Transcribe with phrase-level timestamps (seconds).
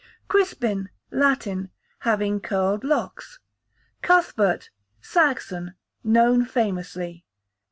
[0.27, 1.69] Crispin, Latin,
[1.99, 3.37] having curled locks.
[4.01, 7.23] Cuthbert, Saxon, known famously.